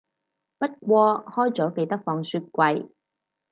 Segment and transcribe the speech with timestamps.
[0.57, 2.89] 不過開咗記得放雪櫃